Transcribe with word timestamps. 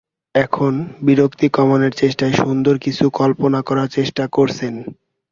এখন 0.35 0.73
বিরক্তি 1.01 1.47
কমানের 1.49 1.93
চেষ্টায় 1.93 2.35
সুন্দর 2.35 2.75
কিছু 2.77 3.05
কল্পনা 3.19 3.59
করার 3.61 3.87
চেষ্টা 3.87 4.23
করছেন। 4.27 4.73